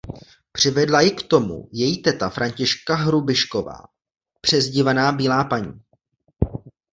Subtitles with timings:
[0.51, 3.83] Přivedla ji k tomu její teta Františka Hrubišková
[4.41, 5.81] přezdívaná Bílá paní.